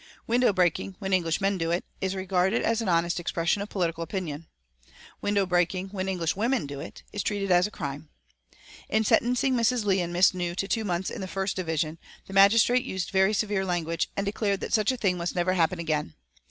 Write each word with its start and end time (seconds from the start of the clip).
Window 0.25 0.51
breaking, 0.51 0.95
when 0.97 1.13
Englishmen 1.13 1.59
do 1.59 1.69
it, 1.69 1.85
is 2.01 2.15
regarded 2.15 2.63
as 2.63 2.81
honest 2.81 3.19
expression 3.19 3.61
of 3.61 3.69
political 3.69 4.03
opinion. 4.03 4.47
Window 5.21 5.45
breaking, 5.45 5.89
when 5.89 6.09
Englishwomen 6.09 6.65
do 6.65 6.79
it, 6.79 7.03
is 7.13 7.21
treated 7.21 7.51
as 7.51 7.67
a 7.67 7.69
crime. 7.69 8.09
In 8.89 9.03
sentencing 9.03 9.53
Mrs. 9.53 9.85
Leigh 9.85 10.01
and 10.01 10.11
Miss 10.11 10.33
New 10.33 10.55
to 10.55 10.67
two 10.67 10.83
months 10.83 11.11
in 11.11 11.21
the 11.21 11.27
first 11.27 11.55
division, 11.55 11.99
the 12.25 12.33
magistrate 12.33 12.83
used 12.83 13.11
very 13.11 13.31
severe 13.31 13.63
language, 13.63 14.09
and 14.17 14.25
declared 14.25 14.59
that 14.61 14.73
such 14.73 14.91
a 14.91 14.97
thing 14.97 15.17
must 15.17 15.35
never 15.35 15.53
happen 15.53 15.77
again. 15.77 16.15